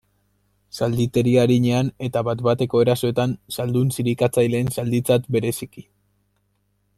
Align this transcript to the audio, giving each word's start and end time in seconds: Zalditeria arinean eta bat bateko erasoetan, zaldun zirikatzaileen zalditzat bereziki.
Zalditeria 0.79 1.43
arinean 1.47 1.91
eta 2.07 2.23
bat 2.29 2.41
bateko 2.47 2.81
erasoetan, 2.85 3.35
zaldun 3.57 3.93
zirikatzaileen 3.99 4.73
zalditzat 4.79 5.29
bereziki. 5.37 5.87